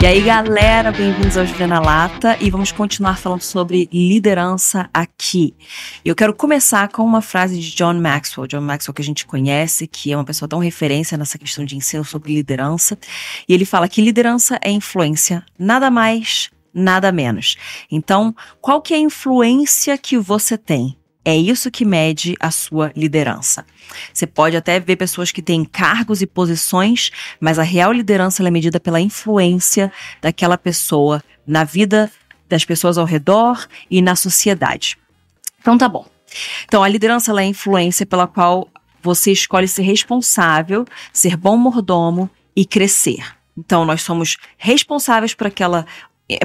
[0.00, 5.56] E aí, galera, bem-vindos ao Juliana Lata e vamos continuar falando sobre liderança aqui.
[6.04, 9.88] Eu quero começar com uma frase de John Maxwell, John Maxwell que a gente conhece,
[9.88, 12.96] que é uma pessoa tão referência nessa questão de ensino sobre liderança,
[13.48, 17.56] e ele fala que liderança é influência, nada mais, nada menos.
[17.90, 20.96] Então, qual que é a influência que você tem?
[21.28, 23.66] É isso que mede a sua liderança.
[24.14, 28.50] Você pode até ver pessoas que têm cargos e posições, mas a real liderança é
[28.50, 32.10] medida pela influência daquela pessoa na vida
[32.48, 34.96] das pessoas ao redor e na sociedade.
[35.60, 36.06] Então tá bom.
[36.64, 38.66] Então a liderança é a influência pela qual
[39.02, 43.36] você escolhe ser responsável, ser bom mordomo e crescer.
[43.54, 45.84] Então nós somos responsáveis por aquela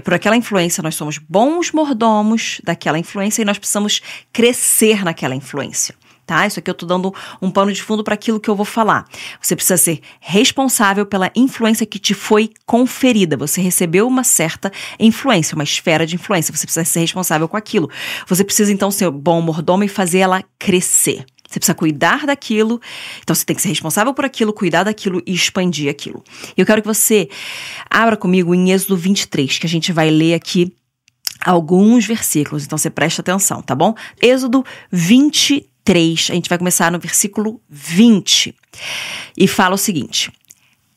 [0.03, 4.01] por aquela influência, nós somos bons mordomos daquela influência e nós precisamos
[4.31, 5.95] crescer naquela influência.
[6.25, 6.47] Tá?
[6.47, 9.05] Isso aqui eu tô dando um pano de fundo para aquilo que eu vou falar.
[9.41, 13.35] Você precisa ser responsável pela influência que te foi conferida.
[13.35, 16.55] Você recebeu uma certa influência, uma esfera de influência.
[16.55, 17.89] Você precisa ser responsável com aquilo.
[18.25, 21.25] Você precisa então ser bom mordomo e fazer ela crescer.
[21.53, 22.81] Você precisa cuidar daquilo.
[23.21, 26.23] Então você tem que ser responsável por aquilo, cuidar daquilo e expandir aquilo.
[26.57, 27.29] Eu quero que você
[27.87, 30.75] abra comigo em Êxodo 23, que a gente vai ler aqui
[31.39, 32.65] alguns versículos.
[32.65, 33.93] Então você presta atenção, tá bom?
[34.19, 38.55] Êxodo 23, a gente vai começar no versículo 20.
[39.37, 40.31] E fala o seguinte: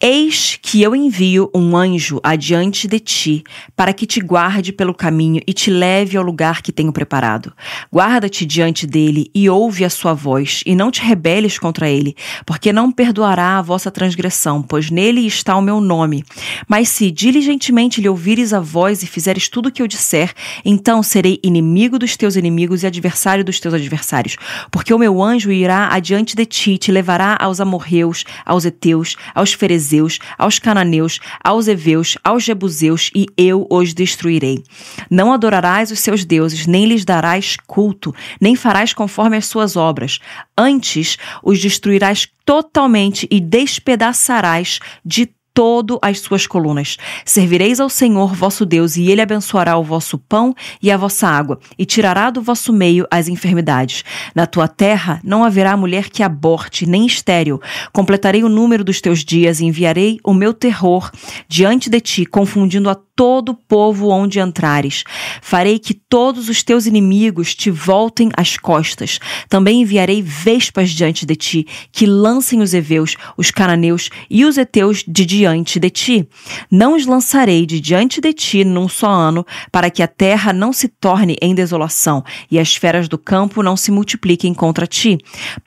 [0.08, 3.42] Eis que eu envio um anjo adiante de ti,
[3.74, 7.52] para que te guarde pelo caminho e te leve ao lugar que tenho preparado.
[7.92, 12.14] Guarda-te diante dele e ouve a sua voz, e não te rebeles contra ele,
[12.46, 16.24] porque não perdoará a vossa transgressão, pois nele está o meu nome.
[16.68, 20.32] Mas se diligentemente lhe ouvires a voz e fizeres tudo o que eu disser,
[20.64, 24.36] então serei inimigo dos teus inimigos e adversário dos teus adversários.
[24.70, 29.16] Porque o meu anjo irá adiante de ti, e te levará aos amorreus, aos heteus,
[29.34, 29.95] aos ferezeus,
[30.38, 34.62] Aos cananeus, aos heveus, aos jebuseus, e eu os destruirei.
[35.10, 40.18] Não adorarás os seus deuses, nem lhes darás culto, nem farás conforme as suas obras.
[40.56, 45.26] Antes os destruirás totalmente e despedaçarás de
[45.56, 46.98] todo as suas colunas.
[47.24, 51.58] Servireis ao Senhor vosso Deus, e ele abençoará o vosso pão e a vossa água,
[51.78, 54.04] e tirará do vosso meio as enfermidades.
[54.34, 57.58] Na tua terra não haverá mulher que aborte, nem estéril.
[57.90, 61.10] Completarei o número dos teus dias e enviarei o meu terror
[61.48, 65.02] diante de ti, confundindo a todo povo onde entrares.
[65.40, 69.18] Farei que todos os teus inimigos te voltem as costas.
[69.48, 75.02] Também enviarei vespas diante de ti, que lancem os heveus, os cananeus e os heteus
[75.08, 76.28] de diante de ti.
[76.70, 80.72] Não os lançarei de diante de ti num só ano, para que a terra não
[80.72, 85.16] se torne em desolação e as feras do campo não se multipliquem contra ti.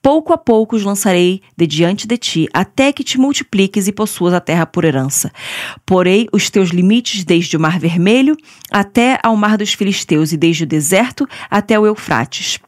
[0.03, 4.35] Pouco a pouco os lançarei de diante de ti, até que te multipliques e possuas
[4.35, 5.31] a terra por herança.
[5.83, 8.35] Porei os teus limites de desde o Mar Vermelho
[8.69, 12.59] até ao Mar dos Filisteus e desde o deserto até o Eufrates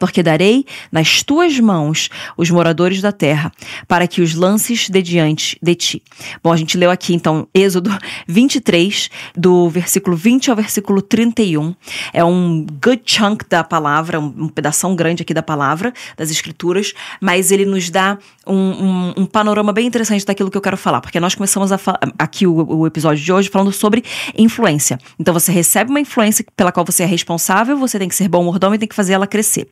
[0.00, 3.52] porque darei nas tuas mãos os moradores da terra,
[3.86, 6.02] para que os lances de diante de ti.
[6.42, 7.90] Bom, a gente leu aqui então Êxodo
[8.26, 11.74] 23, do versículo 20 ao versículo 31.
[12.12, 17.52] É um good chunk da palavra, um, pedação grande aqui da palavra, das escrituras, mas
[17.52, 21.20] ele nos dá um, um, um panorama bem interessante daquilo que eu quero falar, porque
[21.20, 21.70] nós começamos
[22.18, 24.02] aqui o, o episódio de hoje falando sobre
[24.36, 24.98] influência.
[25.18, 28.42] Então você recebe uma influência pela qual você é responsável, você tem que ser bom
[28.42, 29.68] mordomo e tem que fazer ela crescer.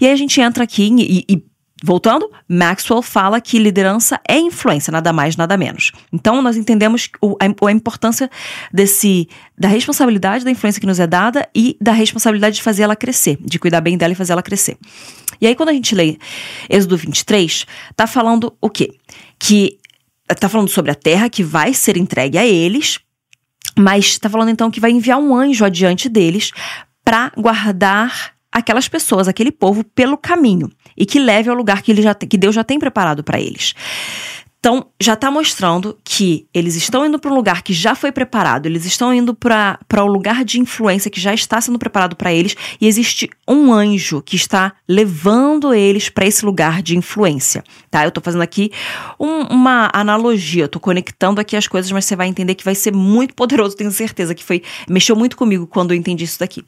[0.00, 1.42] E aí a gente entra aqui e, e
[1.84, 5.92] Voltando, Maxwell fala que liderança é influência, nada mais, nada menos.
[6.10, 8.30] Então, nós entendemos o, a, a, importância
[8.72, 9.28] desse,
[9.58, 13.36] da responsabilidade da influência que nos é dada e da responsabilidade de fazer ela crescer,
[13.42, 14.78] de cuidar bem dela e fazer ela crescer.
[15.38, 16.16] E aí, quando a gente lê
[16.70, 18.94] Êxodo 23, tá falando o quê?
[19.38, 19.78] Que
[20.40, 23.00] tá falando sobre a terra que vai ser entregue a eles,
[23.78, 26.52] mas está falando então que vai enviar um anjo adiante deles
[27.04, 32.00] para guardar aquelas pessoas, aquele povo pelo caminho e que leve ao lugar que, ele
[32.00, 33.74] já, que Deus já tem preparado para eles.
[34.58, 38.66] Então, já está mostrando que eles estão indo para um lugar que já foi preparado,
[38.66, 42.32] eles estão indo para o um lugar de influência que já está sendo preparado para
[42.32, 47.62] eles, e existe um anjo que está levando eles para esse lugar de influência.
[47.90, 48.04] Tá?
[48.04, 48.72] Eu estou fazendo aqui
[49.20, 52.92] um, uma analogia, estou conectando aqui as coisas, mas você vai entender que vai ser
[52.92, 54.62] muito poderoso, tenho certeza que foi.
[54.88, 56.64] Mexeu muito comigo quando eu entendi isso daqui.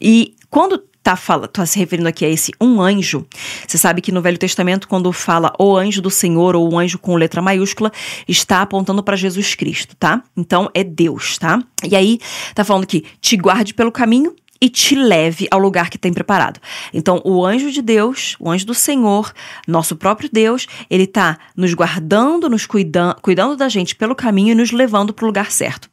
[0.00, 3.26] E quando tá, fala, tá se referindo aqui a esse um anjo,
[3.66, 6.98] você sabe que no Velho Testamento, quando fala o anjo do Senhor ou o anjo
[6.98, 7.90] com letra maiúscula,
[8.28, 10.22] está apontando para Jesus Cristo, tá?
[10.36, 11.58] Então é Deus, tá?
[11.82, 12.18] E aí
[12.54, 16.60] tá falando que te guarde pelo caminho e te leve ao lugar que tem preparado.
[16.92, 19.32] Então, o anjo de Deus, o anjo do Senhor,
[19.66, 24.54] nosso próprio Deus, ele está nos guardando, nos cuidando, cuidando da gente pelo caminho e
[24.54, 25.88] nos levando para o lugar certo.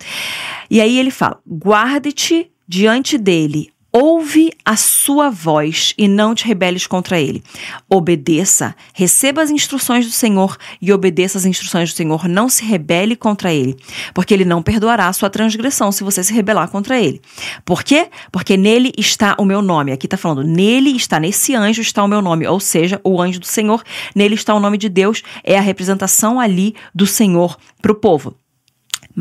[0.70, 6.86] E aí ele fala: guarde-te diante dele Ouve a sua voz e não te rebeles
[6.86, 7.44] contra ele.
[7.89, 12.27] Obedeça, receba as instruções do Senhor e obedeça as instruções do Senhor.
[12.27, 13.75] Não se rebele contra ele,
[14.13, 17.19] porque ele não perdoará a sua transgressão se você se rebelar contra ele.
[17.65, 18.09] Por quê?
[18.31, 19.91] Porque nele está o meu nome.
[19.91, 23.39] Aqui está falando, nele está, nesse anjo está o meu nome, ou seja, o anjo
[23.39, 23.83] do Senhor,
[24.15, 28.36] nele está o nome de Deus, é a representação ali do Senhor para o povo.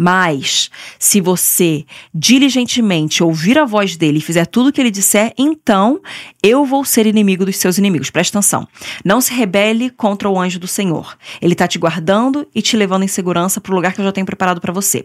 [0.01, 1.85] Mas, se você
[2.15, 6.01] diligentemente ouvir a voz dele e fizer tudo o que ele disser, então
[6.41, 8.09] eu vou ser inimigo dos seus inimigos.
[8.09, 8.69] Presta atenção.
[9.05, 11.19] Não se rebele contra o anjo do Senhor.
[11.43, 14.13] Ele está te guardando e te levando em segurança para o lugar que eu já
[14.13, 15.05] tenho preparado para você.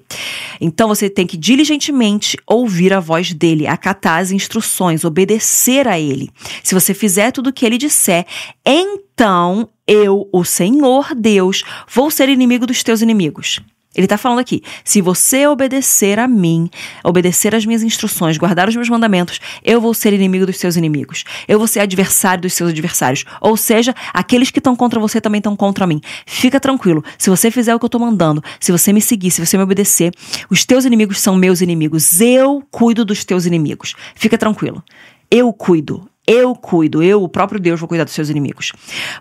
[0.61, 6.29] Então você tem que diligentemente ouvir a voz dele, acatar as instruções, obedecer a ele.
[6.63, 8.27] Se você fizer tudo o que ele disser,
[8.63, 13.59] então eu, o Senhor Deus, vou ser inimigo dos teus inimigos.
[13.95, 16.69] Ele está falando aqui: se você obedecer a mim,
[17.03, 21.23] obedecer às minhas instruções, guardar os meus mandamentos, eu vou ser inimigo dos seus inimigos.
[21.47, 23.25] Eu vou ser adversário dos seus adversários.
[23.39, 26.01] Ou seja, aqueles que estão contra você também estão contra mim.
[26.25, 27.03] Fica tranquilo.
[27.17, 29.63] Se você fizer o que eu estou mandando, se você me seguir, se você me
[29.63, 30.11] obedecer,
[30.49, 32.19] os teus inimigos são meus inimigos.
[32.19, 33.95] Eu cuido dos teus inimigos.
[34.15, 34.83] Fica tranquilo.
[35.29, 36.07] Eu cuido.
[36.25, 38.71] Eu cuido, eu, o próprio Deus, vou cuidar dos seus inimigos.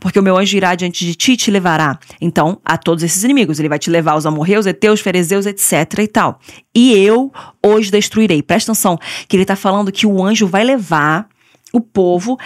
[0.01, 3.25] Porque o meu anjo irá diante de ti e te levará, então, a todos esses
[3.25, 3.59] inimigos.
[3.59, 6.39] Ele vai te levar aos amorreus, eteus, ferezeus, etc e tal.
[6.73, 7.33] E eu
[7.65, 8.41] os destruirei.
[8.41, 11.29] Presta atenção, que ele está falando que o anjo vai levar
[11.73, 12.39] o povo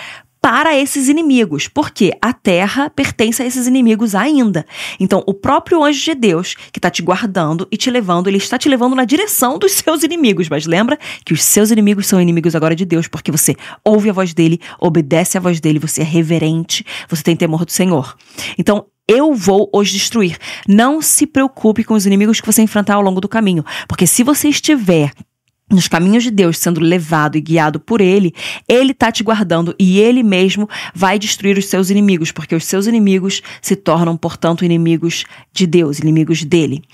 [0.46, 4.64] para esses inimigos, porque a terra pertence a esses inimigos ainda.
[5.00, 8.56] Então, o próprio anjo de Deus, que está te guardando e te levando, ele está
[8.56, 10.48] te levando na direção dos seus inimigos.
[10.48, 14.12] Mas lembra que os seus inimigos são inimigos agora de Deus, porque você ouve a
[14.12, 18.16] voz dele, obedece a voz dele, você é reverente, você tem temor do Senhor.
[18.56, 20.38] Então, eu vou os destruir.
[20.68, 24.22] Não se preocupe com os inimigos que você enfrentar ao longo do caminho, porque se
[24.22, 25.10] você estiver
[25.68, 28.32] nos caminhos de Deus, sendo levado e guiado por Ele,
[28.68, 32.86] Ele está te guardando e Ele mesmo vai destruir os seus inimigos, porque os seus
[32.86, 36.84] inimigos se tornam, portanto, inimigos de Deus, inimigos dele.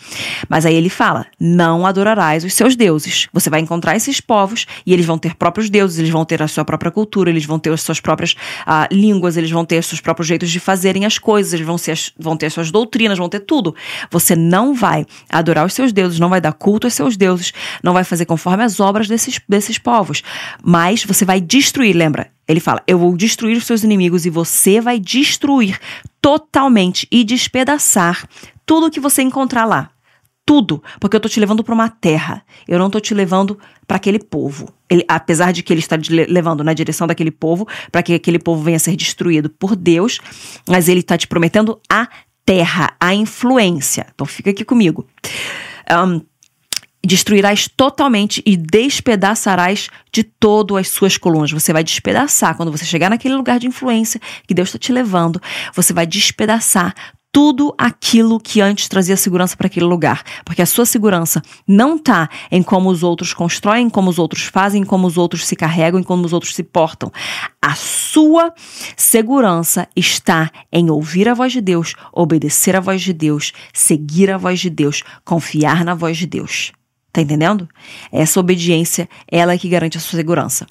[0.49, 3.29] Mas aí ele fala: não adorarás os seus deuses.
[3.33, 6.49] Você vai encontrar esses povos e eles vão ter próprios deuses, eles vão ter a
[6.49, 8.33] sua própria cultura, eles vão ter as suas próprias
[8.67, 11.77] uh, línguas, eles vão ter os seus próprios jeitos de fazerem as coisas, eles vão,
[11.77, 13.75] ser, vão ter as suas doutrinas, vão ter tudo.
[14.11, 17.53] Você não vai adorar os seus deuses, não vai dar culto aos seus deuses,
[17.83, 20.23] não vai fazer conforme as obras desses, desses povos.
[20.62, 22.31] Mas você vai destruir, lembra?
[22.47, 25.79] Ele fala: Eu vou destruir os seus inimigos e você vai destruir
[26.20, 28.26] totalmente e despedaçar
[28.64, 29.91] tudo que você encontrar lá.
[30.44, 32.43] Tudo, porque eu tô te levando para uma terra.
[32.67, 34.69] Eu não tô te levando para aquele povo.
[34.91, 35.97] Ele, apesar de que ele está
[36.29, 40.19] levando na direção daquele povo, para que aquele povo venha a ser destruído por Deus,
[40.69, 42.09] mas ele está te prometendo a
[42.44, 44.06] terra, a influência.
[44.12, 45.06] Então fica aqui comigo.
[45.91, 46.20] Um,
[47.04, 51.50] destruirás totalmente e despedaçarás de todo as suas colunas.
[51.50, 55.40] Você vai despedaçar quando você chegar naquele lugar de influência que Deus está te levando.
[55.75, 56.94] Você vai despedaçar
[57.32, 62.28] tudo aquilo que antes trazia segurança para aquele lugar, porque a sua segurança não está
[62.50, 66.02] em como os outros constroem, como os outros fazem, como os outros se carregam, em
[66.02, 67.10] como os outros se portam.
[67.60, 68.52] A sua
[68.94, 74.37] segurança está em ouvir a voz de Deus, obedecer a voz de Deus, seguir a
[74.37, 76.71] voz de Deus, confiar na voz de Deus.
[77.12, 77.69] Tá entendendo?
[78.11, 80.66] Essa obediência, ela é que garante a sua segurança.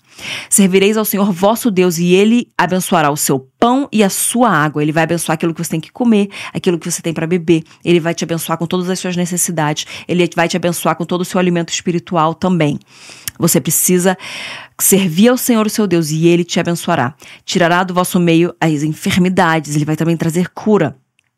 [0.50, 4.82] Servireis ao Senhor vosso Deus e ele abençoará o seu pão e a sua água.
[4.82, 7.64] Ele vai abençoar aquilo que você tem que comer, aquilo que você tem para beber.
[7.86, 9.86] Ele vai te abençoar com todas as suas necessidades.
[10.08, 12.80] Ele vai te abençoar com todo o seu alimento espiritual também.
[13.38, 14.18] Você precisa
[14.80, 17.14] servir ao Senhor, o seu Deus, e ele te abençoará.
[17.46, 20.96] Tirará do vosso meio as enfermidades, ele vai também trazer cura.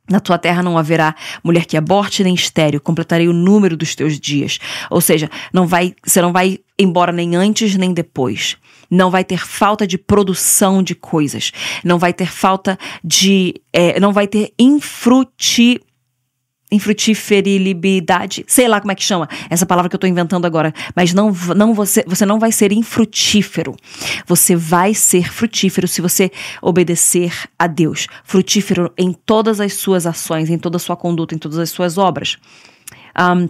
[0.10, 4.20] Na tua terra não haverá mulher que aborte nem estéreo, completarei o número dos teus
[4.20, 4.60] dias.
[4.90, 8.58] Ou seja, não vai, você não vai embora nem antes nem depois.
[8.90, 11.52] Não vai ter falta de produção de coisas.
[11.84, 13.56] Não vai ter falta de.
[13.72, 15.80] É, não vai ter infruti
[16.74, 21.14] infrutiferilidade, sei lá como é que chama, essa palavra que eu tô inventando agora, mas
[21.14, 23.76] não, não você, você não vai ser infrutífero.
[24.26, 28.08] Você vai ser frutífero se você obedecer a Deus.
[28.24, 31.98] Frutífero em todas as suas ações, em toda a sua conduta, em todas as suas
[31.98, 32.38] obras.
[33.18, 33.48] Um,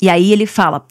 [0.00, 0.86] e aí ele fala.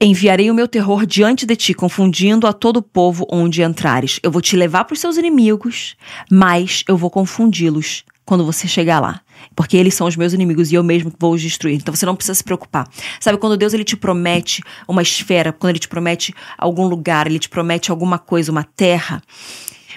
[0.00, 4.20] Enviarei o meu terror diante de ti, confundindo a todo o povo onde entrares.
[4.22, 5.96] Eu vou te levar para os seus inimigos,
[6.30, 9.20] mas eu vou confundi-los quando você chegar lá.
[9.54, 11.76] Porque eles são os meus inimigos e eu mesmo vou os destruir.
[11.76, 12.88] Então você não precisa se preocupar.
[13.20, 17.38] Sabe, quando Deus ele te promete uma esfera, quando ele te promete algum lugar, ele
[17.38, 19.22] te promete alguma coisa, uma terra,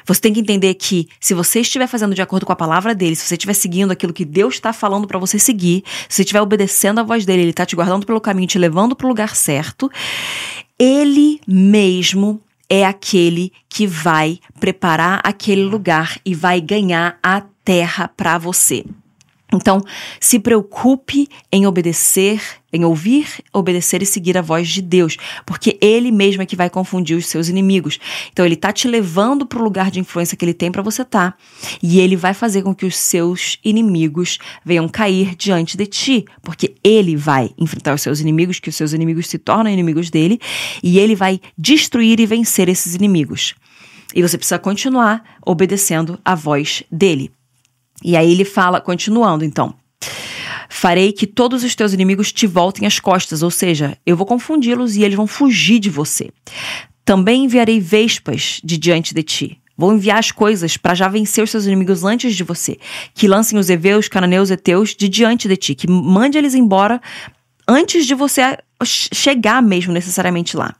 [0.08, 3.13] você tem que entender que se você estiver fazendo de acordo com a palavra dele,
[3.13, 6.42] se você estiver seguindo aquilo que Deus está falando para você seguir, se você estiver
[6.42, 9.36] obedecendo a voz dele, ele está te guardando pelo caminho, te levando para o lugar
[9.36, 9.92] certo,
[10.80, 18.38] ele mesmo é aquele que vai preparar aquele lugar e vai ganhar a terra para
[18.38, 18.86] você.
[19.54, 19.82] Então,
[20.20, 26.12] se preocupe em obedecer, em ouvir, obedecer e seguir a voz de Deus, porque Ele
[26.12, 27.98] mesmo é que vai confundir os seus inimigos.
[28.32, 31.04] Então, Ele está te levando para o lugar de influência que Ele tem para você
[31.04, 31.38] estar, tá,
[31.82, 36.75] e Ele vai fazer com que os seus inimigos venham cair diante de ti, porque
[36.84, 40.42] Ele vai enfrentar os seus inimigos, que os seus inimigos se tornam inimigos dele,
[40.84, 43.56] e Ele vai destruir e vencer esses inimigos.
[44.13, 47.32] E você precisa continuar obedecendo a voz dele.
[48.04, 49.74] E aí ele fala, continuando então.
[50.70, 54.96] Farei que todos os teus inimigos te voltem às costas, ou seja, eu vou confundi-los
[54.96, 56.30] e eles vão fugir de você.
[57.04, 59.62] Também enviarei vespas de diante de ti.
[59.77, 62.77] Vou enviar as coisas para já vencer os seus inimigos antes de você.
[63.13, 65.75] Que lancem os heveus, cananeus, eteus de diante de ti.
[65.75, 67.00] Que mande eles embora
[67.68, 70.75] antes de você chegar mesmo necessariamente lá.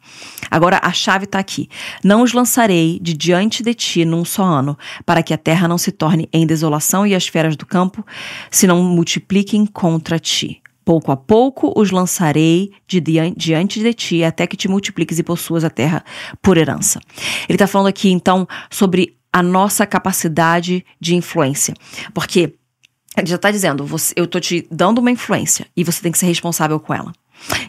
[0.50, 1.68] Agora a chave está aqui.
[2.04, 5.78] Não os lançarei de diante de ti num só ano, para que a terra não
[5.78, 8.06] se torne em desolação e as feras do campo
[8.52, 10.62] se não multipliquem contra ti.
[10.86, 15.66] Pouco a pouco os lançarei de diante de ti, até que te multipliques e possuas
[15.66, 16.02] a terra
[16.42, 17.02] por herança.
[17.50, 21.74] Ele está falando aqui, então, sobre a nossa capacidade de influência.
[22.14, 22.54] Porque
[23.18, 23.86] ele já está dizendo,
[24.16, 27.12] eu estou te dando uma influência e você tem que ser responsável com ela.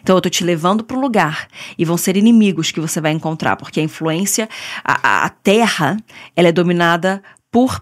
[0.01, 1.47] Então eu tô te levando para um lugar
[1.77, 4.49] e vão ser inimigos que você vai encontrar, porque a influência,
[4.83, 5.97] a, a terra,
[6.35, 7.21] ela é dominada
[7.51, 7.81] por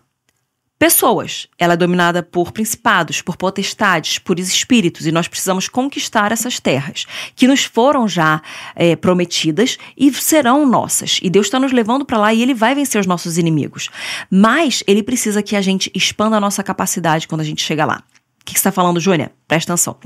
[0.78, 1.48] pessoas.
[1.58, 7.06] Ela é dominada por principados, por potestades, por espíritos, e nós precisamos conquistar essas terras
[7.36, 8.42] que nos foram já
[8.76, 11.20] é, prometidas e serão nossas.
[11.22, 13.90] E Deus está nos levando para lá e Ele vai vencer os nossos inimigos.
[14.30, 18.04] Mas Ele precisa que a gente expanda a nossa capacidade quando a gente chega lá.
[18.48, 19.30] O que está falando, Júnia?
[19.46, 19.98] Presta atenção.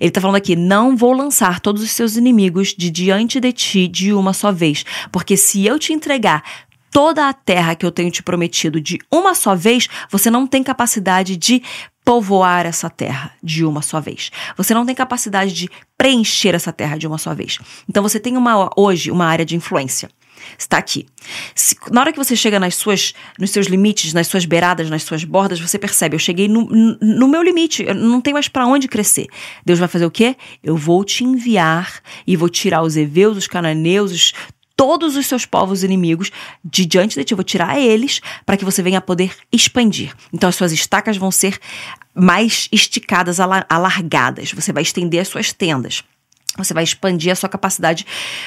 [0.00, 3.86] Ele está falando aqui: não vou lançar todos os seus inimigos de diante de ti
[3.86, 6.42] de uma só vez, porque se eu te entregar
[6.90, 10.62] toda a terra que eu tenho te prometido de uma só vez, você não tem
[10.62, 11.62] capacidade de
[12.04, 14.30] povoar essa terra de uma só vez.
[14.56, 17.58] Você não tem capacidade de preencher essa terra de uma só vez.
[17.88, 20.10] Então você tem uma hoje uma área de influência.
[20.58, 21.06] Está aqui.
[21.54, 25.02] Se, na hora que você chega nas suas, nos seus limites, nas suas beiradas, nas
[25.02, 26.66] suas bordas, você percebe, eu cheguei no,
[27.00, 29.26] no meu limite, eu não tenho mais para onde crescer.
[29.64, 30.36] Deus vai fazer o quê?
[30.62, 34.32] Eu vou te enviar e vou tirar os heveus, os cananeus, os,
[34.76, 36.30] todos os seus povos inimigos
[36.64, 37.32] de diante de ti.
[37.32, 40.14] Eu vou tirar eles para que você venha poder expandir.
[40.32, 41.58] Então as suas estacas vão ser
[42.14, 44.52] mais esticadas, alargadas.
[44.52, 46.02] Você vai estender as suas tendas.
[46.56, 48.06] Você vai expandir a sua capacidade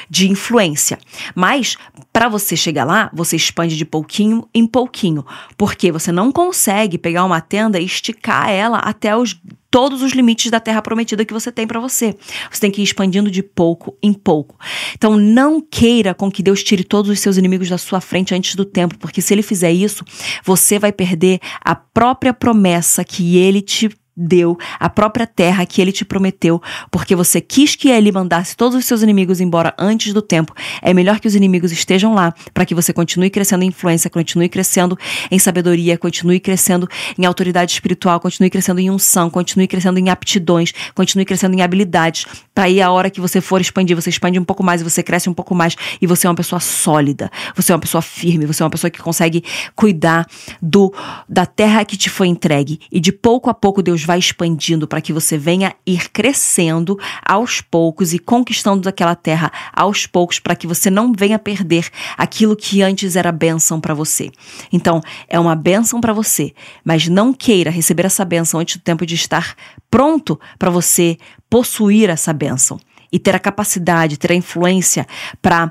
[0.10, 0.98] de influência.
[1.36, 1.78] Mas,
[2.14, 5.26] para você chegar lá, você expande de pouquinho em pouquinho.
[5.58, 9.36] Porque você não consegue pegar uma tenda e esticar ela até os
[9.70, 12.16] todos os limites da terra prometida que você tem para você.
[12.50, 14.58] Você tem que ir expandindo de pouco em pouco.
[14.94, 18.56] Então não queira com que Deus tire todos os seus inimigos da sua frente antes
[18.56, 20.04] do tempo, porque se ele fizer isso,
[20.44, 25.92] você vai perder a própria promessa que ele te deu, a própria terra que ele
[25.92, 26.60] te prometeu,
[26.90, 30.56] porque você quis que ele mandasse todos os seus inimigos embora antes do tempo.
[30.82, 34.50] É melhor que os inimigos estejam lá para que você continue crescendo em influência, continue
[34.50, 34.98] crescendo
[35.30, 40.74] em sabedoria, continue crescendo em autoridade espiritual, continue crescendo em unção, continue crescendo em aptidões,
[40.96, 42.26] continue crescendo em habilidades.
[42.56, 45.30] Para aí a hora que você for expandir, você expande um pouco mais, você cresce
[45.30, 48.64] um pouco mais e você é uma pessoa sólida, você é uma pessoa firme, você
[48.64, 49.44] é uma pessoa que consegue
[49.76, 50.26] cuidar
[50.62, 50.92] do
[51.30, 55.02] da terra que te foi entregue e de pouco a pouco Deus vai expandindo para
[55.02, 60.66] que você venha ir crescendo aos poucos e conquistando aquela terra aos poucos para que
[60.66, 64.32] você não venha perder aquilo que antes era bênção para você.
[64.72, 66.54] Então, é uma bênção para você,
[66.86, 69.56] mas não queira receber essa bênção antes do tempo de estar
[69.92, 71.18] pronto para você
[71.50, 72.80] possuir essa bênção
[73.12, 75.06] e ter a capacidade, ter a influência
[75.42, 75.66] para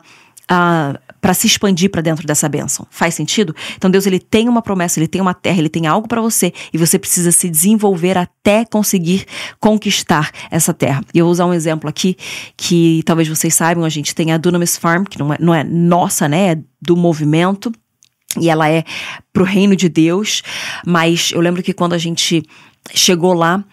[0.50, 2.86] uh, para se expandir para dentro dessa bênção.
[2.88, 3.52] Faz sentido?
[3.76, 6.52] Então Deus ele tem uma promessa, ele tem uma terra, ele tem algo para você
[6.72, 9.26] e você precisa se desenvolver até conseguir
[9.58, 11.02] conquistar essa terra.
[11.12, 12.16] E eu vou usar um exemplo aqui
[12.56, 15.64] que talvez vocês saibam, a gente tem a Dunamis Farm, que não é, não é
[15.64, 17.72] nossa, né, é do movimento
[18.40, 18.84] e ela é
[19.32, 20.44] pro reino de Deus,
[20.86, 22.44] mas eu lembro que quando a gente
[22.94, 23.64] chegou lá,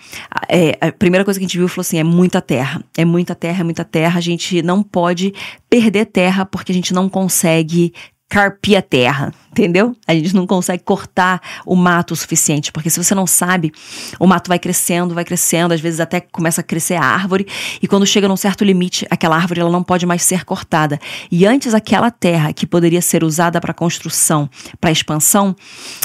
[0.50, 3.36] é, a primeira coisa que a gente viu falou assim: é muita terra, é muita
[3.36, 4.18] terra, é muita terra.
[4.18, 5.34] A gente não pode
[5.70, 7.94] perder terra porque a gente não consegue
[8.34, 9.96] carpir a terra, entendeu?
[10.08, 13.72] A gente não consegue cortar o mato o suficiente, porque se você não sabe,
[14.20, 17.46] o mato vai crescendo, vai crescendo, às vezes até começa a crescer a árvore,
[17.80, 21.00] e quando chega num certo limite, aquela árvore ela não pode mais ser cortada.
[21.32, 24.50] E antes aquela terra que poderia ser usada para construção,
[24.82, 25.56] para expansão,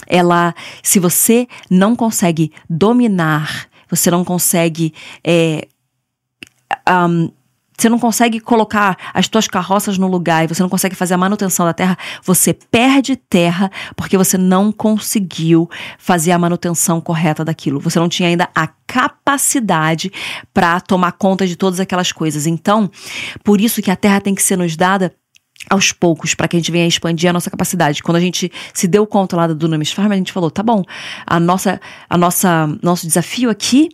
[0.06, 4.92] ela, se você não consegue dominar, você não consegue
[5.24, 5.66] é,
[6.86, 7.30] um,
[7.78, 11.18] você não consegue colocar as tuas carroças no lugar e você não consegue fazer a
[11.18, 17.78] manutenção da terra, você perde terra porque você não conseguiu fazer a manutenção correta daquilo.
[17.80, 20.10] Você não tinha ainda a capacidade
[20.52, 22.46] para tomar conta de todas aquelas coisas.
[22.46, 22.90] Então,
[23.44, 25.14] por isso que a terra tem que ser nos dada
[25.68, 28.02] aos poucos para que a gente venha expandir a nossa capacidade.
[28.02, 30.82] Quando a gente se deu conta lá do Dunamis Farm, a gente falou, tá bom,
[31.26, 33.88] a nossa, a nossa, nosso desafio aqui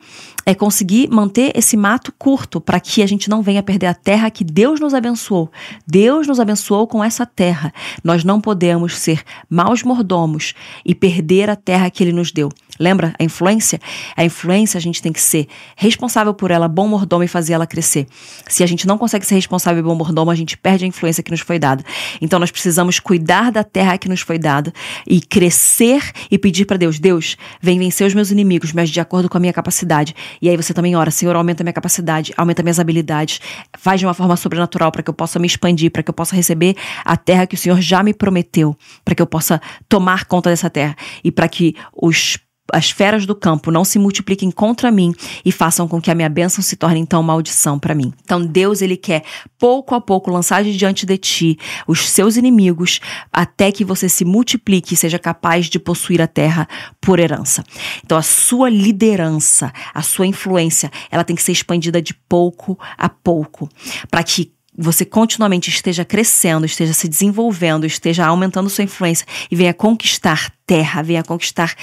[0.47, 4.31] é conseguir manter esse mato curto para que a gente não venha perder a terra
[4.31, 5.51] que Deus nos abençoou.
[5.87, 7.73] Deus nos abençoou com essa terra.
[8.03, 10.55] Nós não podemos ser maus mordomos
[10.85, 12.51] e perder a terra que Ele nos deu.
[12.79, 13.81] Lembra a influência?
[14.17, 17.67] A influência a gente tem que ser responsável por ela, bom mordomo e fazer ela
[17.67, 18.07] crescer.
[18.49, 21.23] Se a gente não consegue ser responsável e bom mordomo, a gente perde a influência
[21.23, 21.85] que nos foi dada.
[22.21, 24.73] Então nós precisamos cuidar da terra que nos foi dada
[25.07, 29.29] e crescer e pedir para Deus: Deus, vem vencer os meus inimigos, mas de acordo
[29.29, 30.15] com a minha capacidade.
[30.43, 33.41] E aí você também ora: Senhor, aumenta a minha capacidade, aumenta minhas habilidades,
[33.79, 36.35] faz de uma forma sobrenatural para que eu possa me expandir, para que eu possa
[36.35, 40.51] receber a terra que o Senhor já me prometeu, para que eu possa tomar conta
[40.51, 42.39] dessa terra e para que os
[42.73, 46.29] as feras do campo não se multipliquem contra mim e façam com que a minha
[46.29, 48.13] bênção se torne então maldição para mim.
[48.25, 49.23] Então Deus ele quer
[49.59, 53.01] pouco a pouco lançar diante de ti os seus inimigos
[53.33, 56.67] até que você se multiplique e seja capaz de possuir a terra
[57.01, 57.65] por herança.
[58.05, 63.09] Então a sua liderança, a sua influência, ela tem que ser expandida de pouco a
[63.09, 63.69] pouco
[64.11, 69.73] para que você continuamente esteja crescendo, esteja se desenvolvendo, esteja aumentando sua influência e venha
[69.73, 71.75] conquistar terra, venha conquistar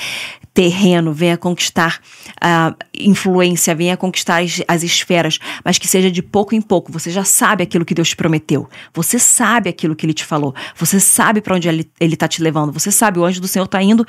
[0.54, 2.02] terreno, venha conquistar
[2.44, 6.92] uh, influência, venha conquistar as, as, esferas, mas que seja de pouco em pouco.
[6.92, 8.70] Você já sabe aquilo que Deus te prometeu.
[8.94, 10.54] Você sabe aquilo que Ele te falou.
[10.76, 12.74] Você sabe para onde Ele está te levando.
[12.74, 14.06] Você sabe, o anjo do Senhor está indo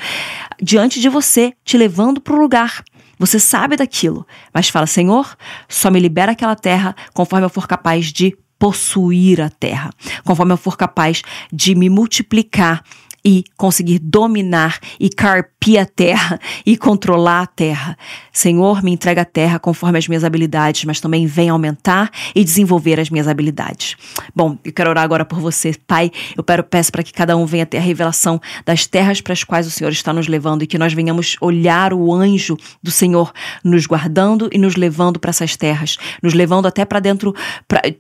[0.60, 2.82] diante de você, te levando para o lugar.
[3.18, 5.36] Você sabe daquilo, mas fala: Senhor,
[5.68, 9.90] só me libera aquela terra conforme eu for capaz de possuir a terra,
[10.22, 11.20] conforme eu for capaz
[11.52, 12.84] de me multiplicar
[13.24, 17.96] e conseguir dominar e carpir a terra e controlar a terra.
[18.32, 22.98] Senhor, me entrega a terra conforme as minhas habilidades, mas também vem aumentar e desenvolver
[22.98, 23.96] as minhas habilidades.
[24.34, 26.10] Bom, eu quero orar agora por você, Pai.
[26.36, 29.66] Eu peço para que cada um venha ter a revelação das terras para as quais
[29.66, 33.32] o Senhor está nos levando e que nós venhamos olhar o anjo do Senhor
[33.62, 37.34] nos guardando e nos levando para essas terras, nos levando até para dentro,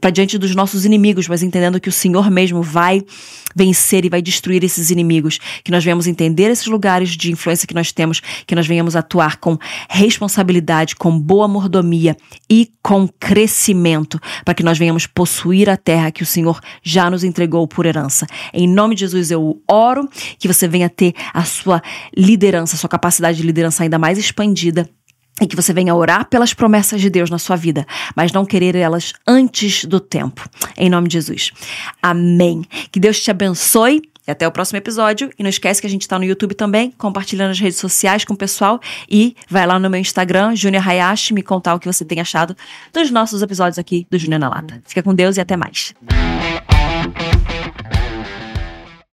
[0.00, 3.02] para diante dos nossos inimigos, mas entendendo que o Senhor mesmo vai
[3.54, 5.11] vencer e vai destruir esses inimigos.
[5.64, 9.36] Que nós venhamos entender esses lugares de influência que nós temos, que nós venhamos atuar
[9.36, 12.16] com responsabilidade, com boa mordomia
[12.48, 17.24] e com crescimento, para que nós venhamos possuir a terra que o Senhor já nos
[17.24, 18.26] entregou por herança.
[18.52, 21.82] Em nome de Jesus eu oro que você venha ter a sua
[22.16, 24.88] liderança, a sua capacidade de liderança ainda mais expandida
[25.40, 28.74] e que você venha orar pelas promessas de Deus na sua vida, mas não querer
[28.74, 30.48] elas antes do tempo.
[30.76, 31.50] Em nome de Jesus.
[32.02, 32.62] Amém.
[32.90, 34.02] Que Deus te abençoe.
[34.26, 35.30] E até o próximo episódio.
[35.38, 38.34] E não esquece que a gente está no YouTube também, compartilhando nas redes sociais com
[38.34, 38.80] o pessoal.
[39.10, 42.56] E vai lá no meu Instagram, Junior Hayashi, me contar o que você tem achado
[42.92, 44.82] dos nossos episódios aqui do Junior na Lata.
[44.84, 45.94] Fica com Deus e até mais.